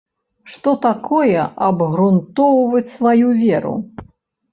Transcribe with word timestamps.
Што 0.51 0.71
такое 0.85 1.43
абгрунтоўваць 1.67 2.89
сваю 2.95 3.27
веру? 3.43 3.75